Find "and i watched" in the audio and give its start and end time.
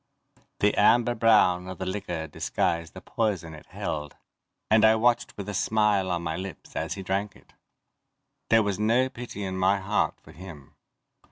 4.71-5.37